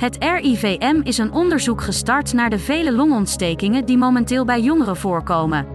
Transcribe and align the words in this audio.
Het 0.00 0.16
RIVM 0.18 1.00
is 1.02 1.18
een 1.18 1.32
onderzoek 1.32 1.82
gestart 1.82 2.32
naar 2.32 2.50
de 2.50 2.58
vele 2.58 2.92
longontstekingen 2.92 3.84
die 3.84 3.98
momenteel 3.98 4.44
bij 4.44 4.60
jongeren 4.60 4.96
voorkomen. 4.96 5.66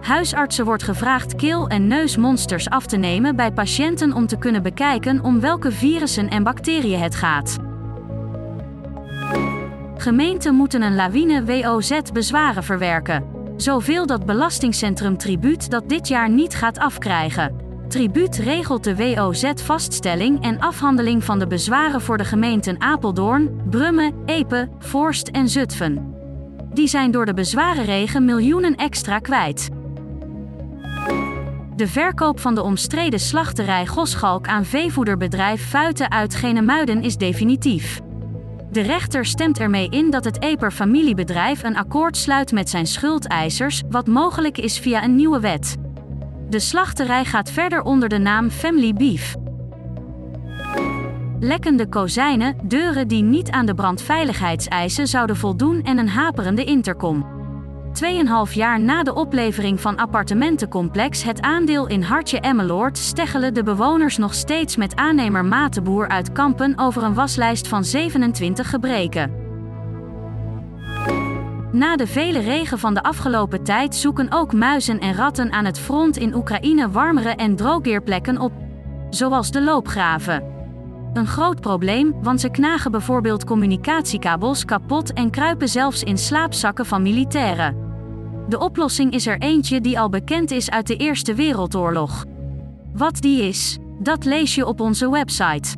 Huisartsen 0.00 0.64
wordt 0.64 0.82
gevraagd 0.82 1.36
keel- 1.36 1.68
en 1.68 1.86
neusmonsters 1.86 2.68
af 2.68 2.86
te 2.86 2.96
nemen 2.96 3.36
bij 3.36 3.52
patiënten 3.52 4.12
om 4.12 4.26
te 4.26 4.38
kunnen 4.38 4.62
bekijken 4.62 5.20
om 5.20 5.40
welke 5.40 5.72
virussen 5.72 6.28
en 6.28 6.42
bacteriën 6.42 7.00
het 7.00 7.14
gaat. 7.14 7.56
Gemeenten 9.96 10.54
moeten 10.54 10.82
een 10.82 10.94
lawine 10.94 11.44
WOZ-bezwaren 11.44 12.64
verwerken. 12.64 13.24
Zoveel 13.56 14.06
dat 14.06 14.26
Belastingcentrum 14.26 15.16
Tribuut 15.16 15.70
dat 15.70 15.88
dit 15.88 16.08
jaar 16.08 16.30
niet 16.30 16.54
gaat 16.54 16.78
afkrijgen. 16.78 17.63
Tribuut 17.94 18.36
regelt 18.36 18.84
de 18.84 18.96
WOZ-vaststelling 18.96 20.42
en 20.42 20.60
afhandeling 20.60 21.24
van 21.24 21.38
de 21.38 21.46
bezwaren 21.46 22.00
voor 22.00 22.18
de 22.18 22.24
gemeenten 22.24 22.80
Apeldoorn, 22.80 23.60
Brummen, 23.70 24.14
Epe, 24.26 24.68
Voorst 24.78 25.28
en 25.28 25.48
Zutphen. 25.48 26.14
Die 26.72 26.88
zijn 26.88 27.10
door 27.10 27.26
de 27.26 27.34
bezwarenregen 27.34 28.24
miljoenen 28.24 28.74
extra 28.74 29.18
kwijt. 29.18 29.68
De 31.76 31.86
verkoop 31.86 32.40
van 32.40 32.54
de 32.54 32.62
omstreden 32.62 33.20
slachterij 33.20 33.86
Goschalk 33.86 34.48
aan 34.48 34.64
veevoederbedrijf 34.64 35.68
Fuiten 35.68 36.10
uit 36.10 36.34
Genemuiden 36.34 37.02
is 37.02 37.16
definitief. 37.16 38.00
De 38.70 38.80
rechter 38.80 39.24
stemt 39.24 39.58
ermee 39.58 39.88
in 39.88 40.10
dat 40.10 40.24
het 40.24 40.42
Eper 40.42 40.70
familiebedrijf 40.70 41.62
een 41.62 41.76
akkoord 41.76 42.16
sluit 42.16 42.52
met 42.52 42.70
zijn 42.70 42.86
schuldeisers, 42.86 43.82
wat 43.88 44.06
mogelijk 44.06 44.58
is 44.58 44.78
via 44.78 45.04
een 45.04 45.16
nieuwe 45.16 45.40
wet. 45.40 45.76
De 46.48 46.58
slachterij 46.58 47.24
gaat 47.24 47.50
verder 47.50 47.82
onder 47.82 48.08
de 48.08 48.18
naam 48.18 48.50
Family 48.50 48.92
Beef. 48.92 49.34
Lekkende 51.40 51.88
kozijnen, 51.88 52.56
deuren 52.62 53.08
die 53.08 53.22
niet 53.22 53.50
aan 53.50 53.66
de 53.66 53.74
brandveiligheidseisen 53.74 55.06
zouden 55.06 55.36
voldoen 55.36 55.82
en 55.82 55.98
een 55.98 56.08
haperende 56.08 56.64
intercom. 56.64 57.26
2,5 58.48 58.52
jaar 58.52 58.80
na 58.80 59.02
de 59.02 59.14
oplevering 59.14 59.80
van 59.80 59.96
appartementencomplex 59.96 61.22
Het 61.22 61.40
Aandeel 61.40 61.86
in 61.86 62.02
Hartje 62.02 62.40
Emmeloord 62.40 62.98
steggelen 62.98 63.54
de 63.54 63.62
bewoners 63.62 64.16
nog 64.16 64.34
steeds 64.34 64.76
met 64.76 64.96
aannemer 64.96 65.44
Mateboer 65.44 66.08
uit 66.08 66.32
Kampen 66.32 66.78
over 66.78 67.02
een 67.02 67.14
waslijst 67.14 67.68
van 67.68 67.84
27 67.84 68.70
gebreken. 68.70 69.43
Na 71.74 71.96
de 71.96 72.06
vele 72.06 72.38
regen 72.38 72.78
van 72.78 72.94
de 72.94 73.02
afgelopen 73.02 73.64
tijd 73.64 73.94
zoeken 73.94 74.32
ook 74.32 74.52
muizen 74.52 75.00
en 75.00 75.14
ratten 75.14 75.52
aan 75.52 75.64
het 75.64 75.78
front 75.78 76.16
in 76.16 76.34
Oekraïne 76.34 76.90
warmere 76.90 77.28
en 77.28 77.56
droogweerplekken 77.56 78.38
op, 78.38 78.52
zoals 79.10 79.50
de 79.50 79.62
loopgraven. 79.62 80.42
Een 81.12 81.26
groot 81.26 81.60
probleem, 81.60 82.22
want 82.22 82.40
ze 82.40 82.50
knagen 82.50 82.90
bijvoorbeeld 82.90 83.44
communicatiekabels 83.44 84.64
kapot 84.64 85.12
en 85.12 85.30
kruipen 85.30 85.68
zelfs 85.68 86.02
in 86.02 86.18
slaapzakken 86.18 86.86
van 86.86 87.02
militairen. 87.02 87.76
De 88.48 88.58
oplossing 88.58 89.12
is 89.12 89.26
er 89.26 89.38
eentje 89.38 89.80
die 89.80 89.98
al 89.98 90.08
bekend 90.08 90.50
is 90.50 90.70
uit 90.70 90.86
de 90.86 90.96
Eerste 90.96 91.34
Wereldoorlog. 91.34 92.24
Wat 92.92 93.20
die 93.20 93.42
is, 93.42 93.78
dat 93.98 94.24
lees 94.24 94.54
je 94.54 94.66
op 94.66 94.80
onze 94.80 95.10
website. 95.10 95.76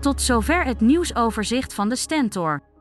Tot 0.00 0.20
zover 0.20 0.64
het 0.64 0.80
nieuwsoverzicht 0.80 1.74
van 1.74 1.88
de 1.88 1.96
Stentor. 1.96 2.62